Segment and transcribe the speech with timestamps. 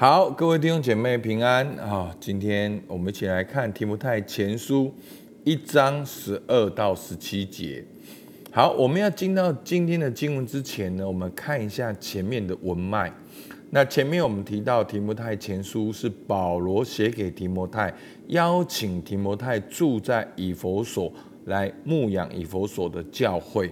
[0.00, 2.14] 好，各位弟兄姐妹平安啊！
[2.20, 4.94] 今天我们一起来看提摩太前书
[5.42, 7.84] 一章十二到十七节。
[8.52, 13.12] 好，我们要进到今天的经文之前呢，我们看一下前面的文脉。
[13.70, 17.92] 那前面我们提到提摩太前书是保罗写给提摩太，
[18.28, 21.12] 邀请提摩太住在以佛所
[21.46, 23.68] 来牧养以佛所的教会。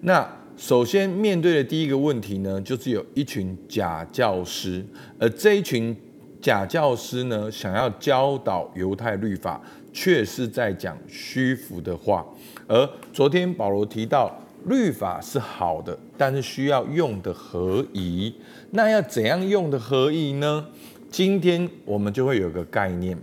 [0.00, 0.24] 那
[0.56, 4.84] 首先面对的第一个问题呢，就是有一群假教师，
[5.18, 5.94] 而这一群
[6.40, 9.60] 假教师呢，想要教导犹太律法，
[9.92, 12.24] 却是在讲虚浮的话。
[12.68, 14.30] 而昨天保罗提到，
[14.66, 18.32] 律法是好的，但是需要用的合宜。
[18.70, 20.64] 那要怎样用的合宜呢？
[21.10, 23.18] 今天我们就会有个概念。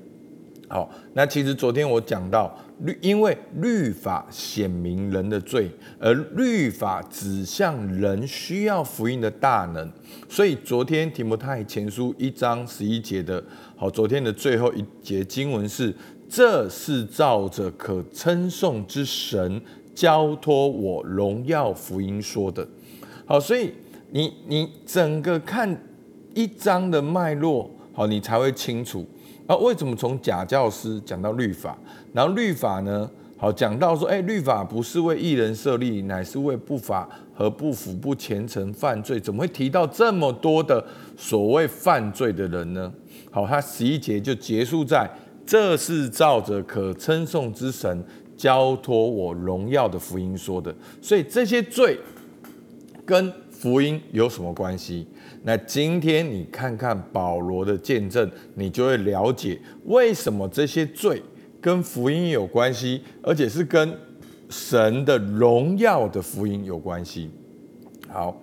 [0.67, 2.53] 好，那其实昨天我讲到。
[2.84, 9.91] 律因为律法显明人的罪，而律法指向人需要福音的大能，
[10.27, 13.44] 所以昨天提摩太前书一章十一节的，
[13.75, 15.94] 好，昨天的最后一节经文是：
[16.28, 19.61] 这是照着可称颂之神
[19.94, 22.67] 交托我荣耀福音说的。
[23.25, 23.72] 好，所以
[24.09, 25.83] 你你整个看
[26.33, 29.05] 一章的脉络，好，你才会清楚。
[29.52, 31.77] 啊，为什么从假教师讲到律法？
[32.13, 33.09] 然后律法呢？
[33.38, 39.19] 好，讲到说，哎，律法不是为艺人设立，乃是为不法和不服、不虔诚、犯罪。
[39.19, 40.81] 怎么会提到这么多的
[41.17, 42.89] 所谓犯罪的人呢？
[43.30, 45.09] 好，他十一节就结束在，
[45.45, 48.02] 这是照着可称颂之神
[48.38, 50.73] 交托我荣耀的福音说的。
[51.02, 51.99] 所以这些罪
[53.05, 53.30] 跟
[53.62, 55.06] 福音有什么关系？
[55.44, 61.22] 那今天你看看保罗的见证，你就会了解为什么这些罪。
[61.62, 63.95] 跟福音有关系，而且是跟
[64.50, 67.30] 神的荣耀的福音有关系。
[68.09, 68.36] 好，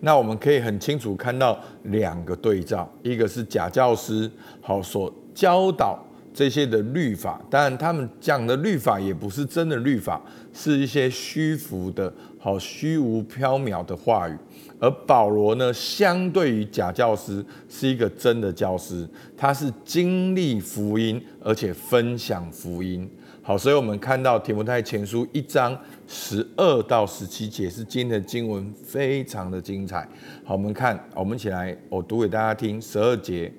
[0.00, 4.30] 那我们可以很清楚看到两个对照，一个是假教师，
[4.62, 6.02] 好所教导
[6.34, 10.20] 这些的律法，当然他们讲的律法也不是真的律法，
[10.52, 14.36] 是一些虚浮的、好虚无缥缈的话语。
[14.80, 23.08] 而保罗呢，相对于假教师，是一个真的教师，他是经历福音，而且分享福音。
[23.42, 25.76] 好，所以我们看到提摩太前书一章
[26.08, 30.08] 十二到十七节是今天的经文，非常的精彩。
[30.44, 32.80] 好，我们看，我们一起来，我读给大家听。
[32.80, 33.52] 十二节，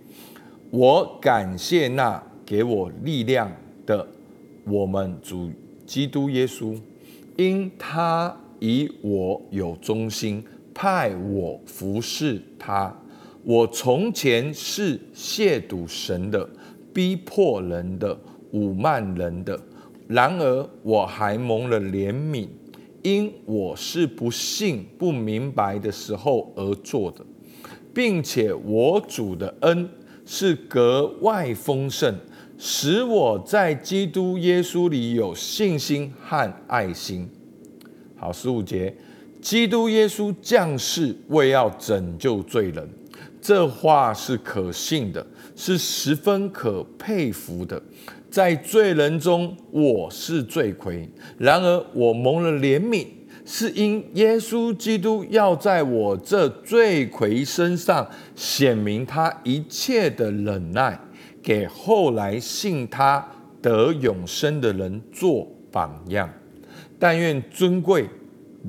[0.71, 3.51] 我感谢那给我力量
[3.85, 4.07] 的
[4.65, 5.49] 我们主
[5.85, 6.79] 基督耶稣，
[7.37, 10.43] 因他以我有忠心。
[10.75, 12.91] 派我服侍他。
[13.43, 16.49] 我从前是亵渎神的、
[16.91, 18.17] 逼迫人的、
[18.53, 19.59] 侮慢人的。
[20.07, 22.47] 然而我还蒙了怜悯，
[23.03, 27.23] 因我是不信、不明白的时候而做的，
[27.93, 29.87] 并且我主的恩
[30.25, 32.15] 是格外丰盛，
[32.65, 37.29] 使我在基督耶稣里有信心和爱心。
[38.15, 38.95] 好，十五节。
[39.41, 42.87] 基督耶稣降世为要拯救罪人，
[43.41, 47.83] 这话是可信的，是十分可佩服的。
[48.31, 51.05] 在罪人中，我是罪魁；
[51.37, 53.05] 然而我蒙了怜悯，
[53.43, 60.97] 是因耶稣基督要在我这罪魁身上显明他一切的忍耐，
[61.43, 63.23] 给后来信他
[63.61, 66.27] 得永生的人做榜样。
[66.97, 68.07] 但愿尊贵。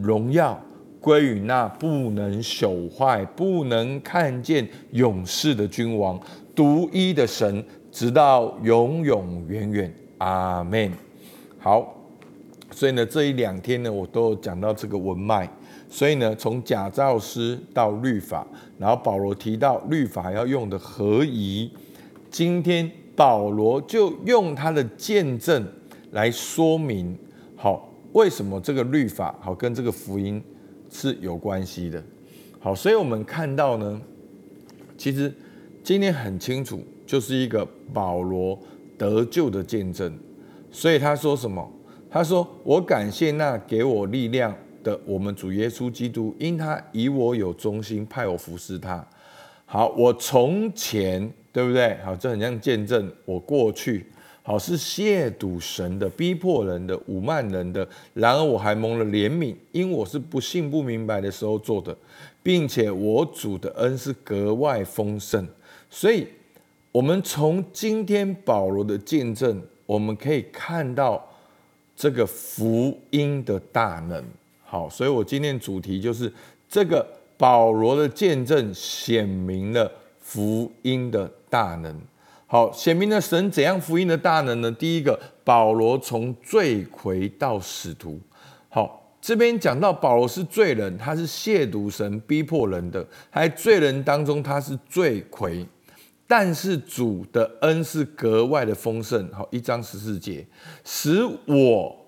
[0.03, 0.61] 荣耀
[1.01, 6.21] 归于那不能朽坏、不能看见永世的君王，
[6.53, 9.95] 独一的神，直到永永远远。
[10.19, 10.91] 阿门。
[11.61, 11.95] 好，
[12.73, 15.49] 所以呢，这一两天呢，我都有讲到这个文脉。
[15.89, 18.45] 所以呢，从假造师到律法，
[18.79, 21.71] 然后保罗提到律法要用的合宜。
[22.35, 25.65] 今天保罗就用他的见证
[26.11, 27.17] 来说明。
[27.55, 27.89] 好。
[28.13, 30.41] 为什么这个律法好跟这个福音
[30.89, 32.01] 是有关系的？
[32.61, 34.01] 好，所以我们看到呢，
[34.97, 35.33] 其实
[35.83, 38.57] 今天很清楚，就是一个保罗
[38.97, 40.17] 得救的见证。
[40.71, 41.69] 所以他说什么？
[42.09, 49.05] 他说：“我感谢那给我力量的我们主耶稣基督，因他以我有忠心，派我服侍他。
[49.75, 51.97] 好，我从前对不对？
[52.05, 54.07] 好，这很像见证我过去。”
[54.47, 57.85] 好是亵渎神的、逼迫人的、侮慢人的。
[58.13, 61.97] 然而我还蒙了怜悯，因我是不信不明白的时候做的，
[62.41, 65.45] 并且我主的恩是格外丰盛。
[65.91, 66.29] 所以，
[66.93, 71.29] 我们从今天保罗的见证，我们可以看到
[71.97, 74.25] 这个福音的大能。
[74.65, 76.33] 好，所以我今天主题就是
[76.69, 77.05] 这个
[77.37, 79.91] 保罗的见证显明了
[80.21, 82.01] 福音的大能。
[82.47, 84.71] 好，显明了神怎样福音的大能呢？
[84.71, 88.21] 第一个，保罗从罪魁到使徒。
[88.69, 95.67] 好，这边讲到保罗是罪人，他是亵渎神、逼迫人的，还罪人当中他是罪魁。
[96.27, 99.29] 但是主的恩是格外的丰盛。
[99.33, 100.47] 好，一章十四节，
[100.85, 102.01] 使我。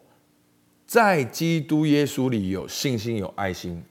[0.86, 3.82] 在基督耶稣里有信心、有爱心，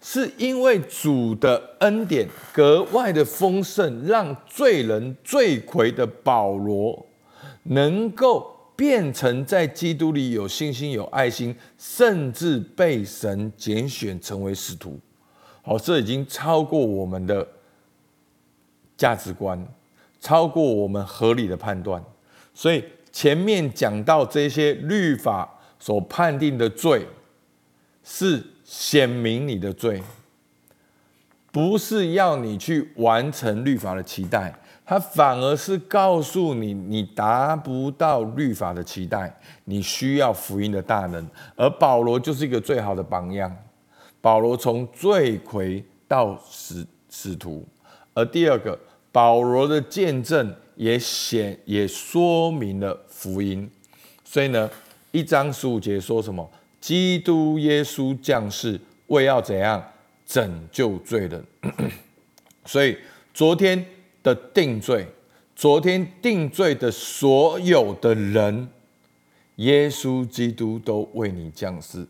[0.00, 7.06] 是因为主的恩典格外的丰盛，让罪人罪魁的保罗
[7.64, 14.98] 能够变成在基督里有信心、有爱心，甚至被神拣选成为使徒。
[15.62, 17.46] 好，这已经超过我们的
[18.96, 19.66] 价值观，
[20.18, 22.02] 超过我们合理的判断。
[22.54, 25.56] 所以前面讲到这些律法。
[25.82, 27.06] 所判定的罪
[28.04, 30.00] 是显明你的罪，
[31.50, 34.54] 不是要你去完成律法的期待，
[34.86, 41.28] 他反而是告诉你，你达不到律法的期待，你需要福音的大能。
[41.56, 43.52] 而保罗就是一个最好的榜样。
[44.20, 47.66] 保罗从罪魁到使使徒，
[48.14, 48.78] 而第二个，
[49.10, 53.68] 保罗的见证也显也说明了福音。
[54.22, 54.70] 所以呢？
[55.12, 56.48] 一章十五节说什么？
[56.80, 59.84] 基督耶稣降世，为要怎样
[60.24, 61.44] 拯救罪人？
[62.64, 62.96] 所以
[63.34, 63.84] 昨天
[64.22, 65.06] 的定罪，
[65.54, 68.68] 昨天定罪的所有的人，
[69.56, 72.06] 耶稣基督都为你降世，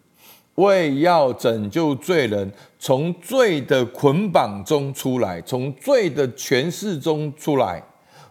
[0.55, 7.83] 为要拯救罪人，从罪的捆绑中出来，从罪的权势中出来，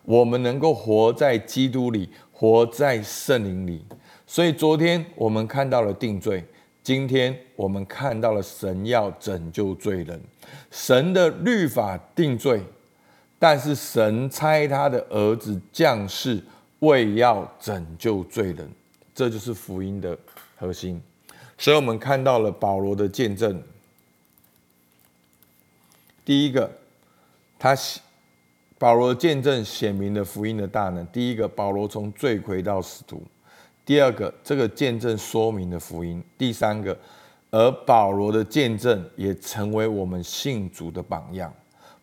[0.03, 3.83] 我们能够活在基督里，活在圣灵里。
[4.29, 6.45] 所以昨天我们看到了定罪，
[6.83, 10.21] 今天我们看到了神要拯救罪人。
[10.69, 12.61] 神的律法定罪，
[13.39, 16.39] 但是神差他的儿子降世，
[16.77, 18.69] 为要拯救罪人。
[19.15, 20.15] 这就是福音的
[20.55, 21.01] 核心。
[21.57, 23.59] 所以我们看到了保罗的见证。
[26.23, 26.69] 第一个，
[27.57, 27.75] 他
[28.77, 31.03] 保罗见证显明了福音的大能。
[31.07, 33.23] 第一个，保罗从罪魁到使徒。
[33.89, 36.95] 第二个，这个见证说明的福音；第三个，
[37.50, 41.51] 而保罗的见证也成为我们信主的榜样，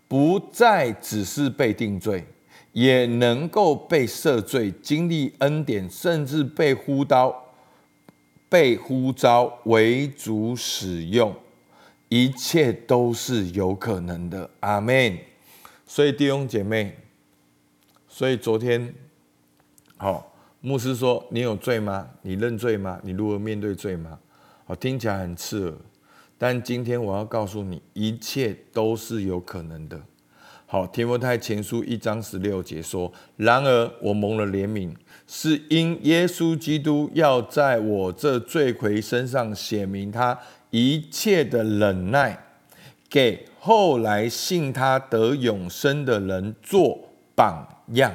[0.08, 2.24] 不再只是被定罪，
[2.72, 7.32] 也能够被赦罪，经历恩典，甚至被呼刀、
[8.48, 11.32] 被呼召为主使用，
[12.08, 14.50] 一切都是有可能的。
[14.58, 15.16] 阿门。
[15.86, 16.98] 所以弟兄姐妹，
[18.08, 18.92] 所以昨天，
[19.96, 20.32] 好。
[20.66, 22.08] 牧师说：“你有罪吗？
[22.22, 22.98] 你认罪吗？
[23.04, 24.18] 你如何面对罪吗？”
[24.66, 25.74] 好，听起来很刺耳，
[26.36, 30.02] 但今天我要告诉你，一切都是有可能的。
[30.66, 34.92] 好，提摩太前书一章十六节说：“然而我蒙了怜悯，
[35.28, 40.36] 是因耶稣基督要在我这罪魁身上写明他
[40.70, 42.36] 一切的忍耐，
[43.08, 46.98] 给后来信他得永生的人做
[47.36, 48.12] 榜样。”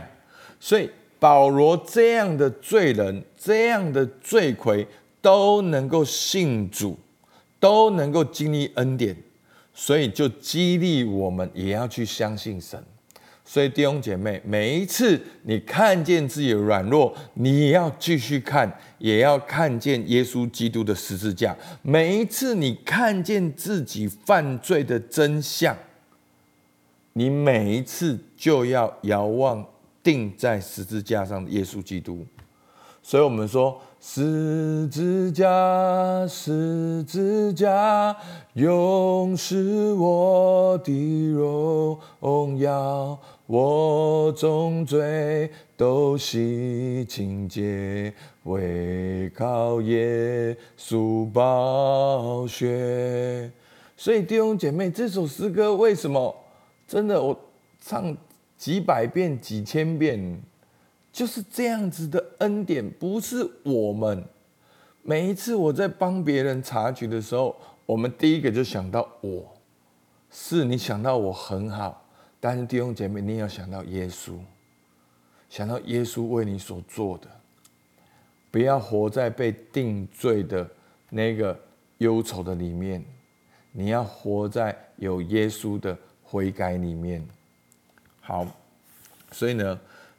[0.60, 0.90] 所以。
[1.22, 4.88] 保罗这样的罪人，这样的罪魁，
[5.22, 6.98] 都能够信主，
[7.60, 9.16] 都能够经历恩典，
[9.72, 12.84] 所以就激励我们也要去相信神。
[13.46, 21.56] 所以弟兄姐妹，每一次你看见自己的软弱，你也要继续看，也要看见耶稣基督的十字架。
[21.84, 25.78] 每一次你看见自己犯罪的真相，
[27.14, 29.64] 你每一次就要遥望。
[30.04, 32.26] 钉在十字架上的耶稣基督，
[33.04, 38.16] 所以我们说十字架，十字架，
[38.54, 48.12] 永是我的荣耀，我重罪都洗清洁，
[48.44, 53.52] 为靠耶稣宝血。
[53.96, 56.36] 所以弟兄姐妹，这首诗歌为什么
[56.88, 57.40] 真的我
[57.80, 58.18] 唱？
[58.62, 60.40] 几百遍、几千遍，
[61.12, 64.24] 就是这样子的恩典，不是我们。
[65.02, 67.56] 每一次我在帮别人察觉的时候，
[67.88, 69.52] 我们第一个就想到我，
[70.30, 72.06] 是你想到我很好，
[72.40, 74.34] 但是弟兄姐妹，你要想到耶稣，
[75.50, 77.28] 想到耶稣为你所做的，
[78.52, 80.70] 不要活在被定罪的
[81.10, 81.60] 那个
[81.98, 83.04] 忧愁的里面，
[83.72, 87.28] 你要活在有耶稣的悔改里面。
[88.22, 88.48] 好，
[89.32, 89.78] 所以呢，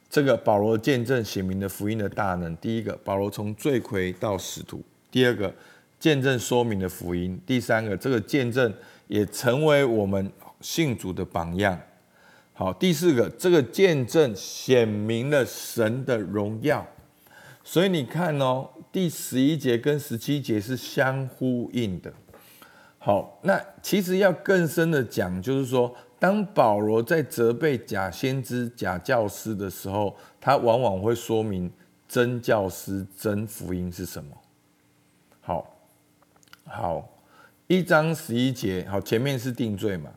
[0.09, 2.55] 这个保罗见证写明的福音的大能。
[2.57, 4.77] 第一个，保罗从罪魁到使徒；
[5.09, 5.51] 第二个，
[5.99, 8.71] 见证说明的福音；第三个，这个见证
[9.07, 11.79] 也成为我们信主的榜样。
[12.53, 16.85] 好，第四个，这个见证显明了神的荣耀。
[17.63, 22.13] 所以你看哦，第十一节跟十七节是相呼应的。
[22.99, 31.69] 好，那其实要更深的讲，就是说，当保罗在责备假先知、假教师的时候，他往往会说明
[32.07, 34.31] 真教师、真福音是什么。
[35.41, 35.75] 好，
[36.65, 37.09] 好，
[37.67, 40.11] 一章十一节，好，前面是定罪嘛，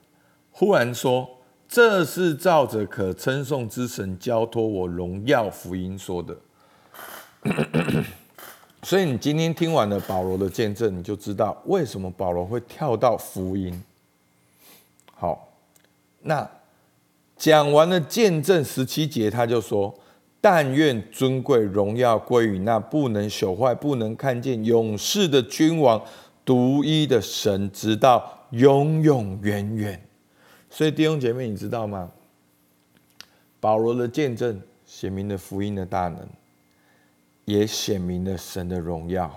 [0.52, 1.28] 忽然说，
[1.66, 6.36] 这是照着可称颂之神交托我荣耀福音说的。
[8.84, 13.82] 所以你今天听完了保罗的见证，你就知道为什么保罗会跳到福音。
[15.12, 15.48] 好，
[16.26, 16.48] 那
[17.36, 19.94] 讲完了见证十七节，他就说
[20.40, 26.02] ：“但愿尊贵荣耀归于那不能朽坏、不能看见、永世的君王，
[26.44, 30.00] 独一的神，直到永永远远。”
[30.70, 32.10] 所以弟兄姐妹，你知道吗？
[33.58, 36.26] 保罗的见证写明了福音的大能。
[37.46, 39.32] 也显明了神的荣耀。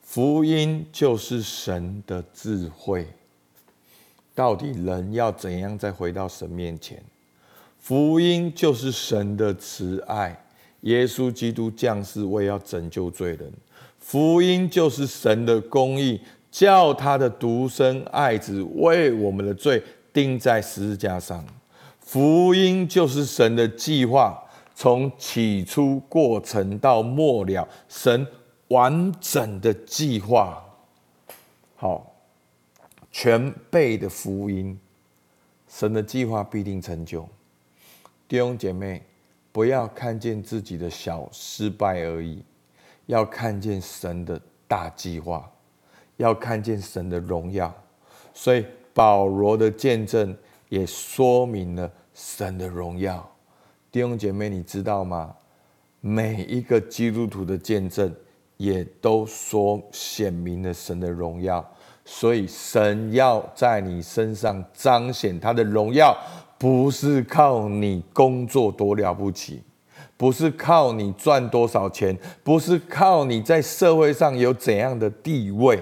[0.00, 3.06] 福音就是神的智慧。
[4.38, 7.02] 到底人要怎样再回到神面前？
[7.76, 10.44] 福音就是神的慈爱。
[10.82, 13.52] 耶稣基督降世为要拯救罪人。
[13.98, 16.20] 福音就是神的公义，
[16.52, 21.44] 叫他的独生爱子为我们的罪钉在十字架上。
[21.98, 24.40] 福音就是神的计划。
[24.72, 28.24] 从起初过程到末了，神
[28.68, 30.62] 完整的计划，
[31.74, 32.07] 好，
[33.10, 34.78] 全备的福音，
[35.66, 37.28] 神的计划必定成就。
[38.26, 39.02] 弟兄姐妹，
[39.50, 42.42] 不要看见自己的小失败而已，
[43.06, 45.50] 要看见神的大计划，
[46.16, 47.74] 要看见神的荣耀。
[48.34, 50.36] 所以保罗的见证
[50.68, 53.28] 也说明了神的荣耀。
[53.90, 55.34] 弟兄姐妹，你知道吗？
[56.00, 58.14] 每一个基督徒的见证，
[58.58, 61.68] 也都说显明了神的荣耀。
[62.10, 66.16] 所以，神要在你身上彰显他的荣耀，
[66.56, 69.62] 不是靠你工作多了不起，
[70.16, 75.80] 不是靠你赚多少钱，不是靠你在社会上有怎样的地位。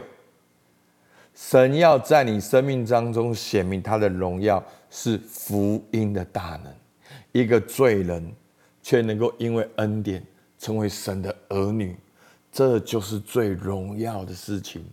[1.32, 6.74] 神要在你生命当中显明他的荣耀，是福音的大能。
[7.30, 8.34] 一个罪人，
[8.82, 10.22] 却能够因为恩典
[10.58, 11.96] 成为神的儿女，
[12.50, 14.84] 这就是最荣耀的事情，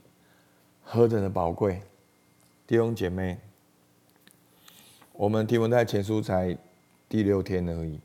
[0.83, 1.81] 何等的宝贵！
[2.67, 3.37] 弟兄姐妹，
[5.13, 6.55] 我们提文太前书才
[7.09, 7.99] 第六天而已，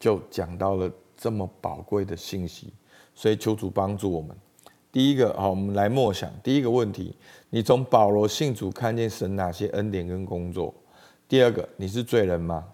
[0.00, 2.72] 就讲到了这么宝贵的信息，
[3.14, 4.34] 所以求主帮助我们。
[4.90, 7.14] 第一个，好，我们来默想第一个问题：
[7.50, 10.72] 你从保罗信主看见神哪些恩典跟工作？
[11.28, 12.66] 第二个，你是罪人吗？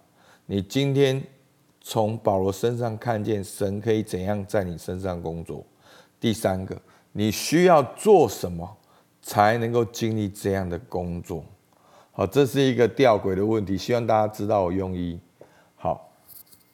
[0.47, 1.21] 你今天
[1.81, 5.65] 从保罗身上看见神可以怎样在你身上工作？
[6.21, 8.77] 第三个，你需要做什么
[9.25, 11.43] 才能够经历这样的工作？
[12.13, 15.19] 好，这是一个吊诡的问题，希望大家知道我用意。
[15.77, 16.13] 好，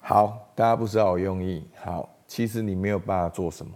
[0.01, 1.65] 好，大家不知道我用意。
[1.77, 3.73] 好，其实你没有办法做什么，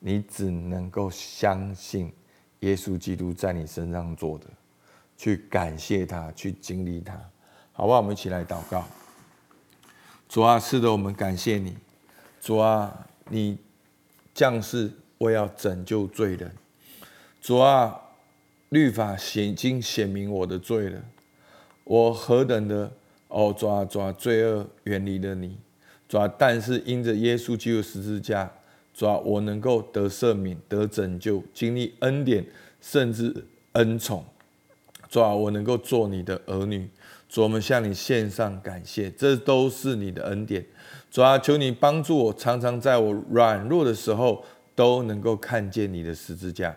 [0.00, 2.12] 你只能够相信
[2.58, 4.46] 耶稣基督在你身上做的，
[5.16, 7.14] 去感谢他，去经历他，
[7.72, 7.98] 好不好？
[7.98, 8.84] 我们一起来祷告。
[10.28, 11.78] 主啊，是的，我们感谢你。
[12.40, 13.56] 主啊，你
[14.34, 16.52] 降世为要拯救罪人。
[17.40, 18.00] 主啊，
[18.68, 21.00] 律法显经显明我的罪了。
[21.84, 22.92] 我何等的
[23.28, 25.56] 哦，主啊，主啊，罪恶远离了你。
[26.08, 28.50] 主啊，但是因着耶稣基督十字架，
[28.92, 32.44] 主啊，我能够得赦免、得拯救、经历恩典，
[32.80, 33.34] 甚至
[33.72, 34.24] 恩宠。
[35.08, 36.88] 主啊，我能够做你的儿女。
[37.28, 40.64] 主，我们向你献上感谢，这都是你的恩典。
[41.10, 44.44] 主啊，求你帮助我，常常在我软弱的时候
[44.74, 46.76] 都能够看见你的十字架。